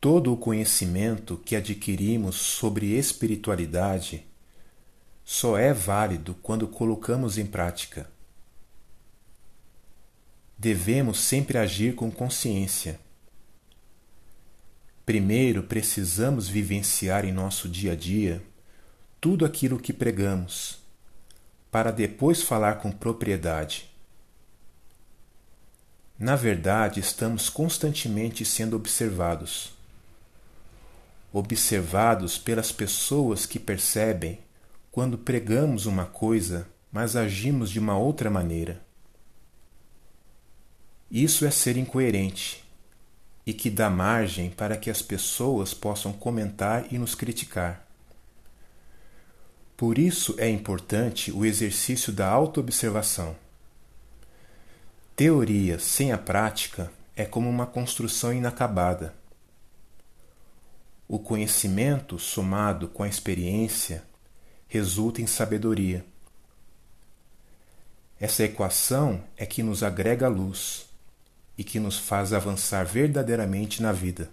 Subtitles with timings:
[0.00, 4.26] Todo o conhecimento que adquirimos sobre espiritualidade
[5.22, 8.10] só é válido quando colocamos em prática.
[10.56, 12.98] Devemos sempre agir com consciência.
[15.04, 18.42] Primeiro precisamos vivenciar em nosso dia a dia
[19.20, 20.78] tudo aquilo que pregamos,
[21.70, 23.90] para depois falar com propriedade.
[26.18, 29.78] Na verdade, estamos constantemente sendo observados
[31.32, 34.40] observados pelas pessoas que percebem
[34.90, 38.82] quando pregamos uma coisa, mas agimos de uma outra maneira.
[41.10, 42.64] Isso é ser incoerente
[43.46, 47.86] e que dá margem para que as pessoas possam comentar e nos criticar.
[49.76, 53.36] Por isso é importante o exercício da autoobservação.
[55.16, 59.19] Teoria sem a prática é como uma construção inacabada
[61.12, 64.04] o conhecimento, somado com a experiência,
[64.68, 66.04] resulta em sabedoria.
[68.20, 70.86] Essa equação é que nos agrega luz
[71.58, 74.30] e que nos faz avançar verdadeiramente na vida.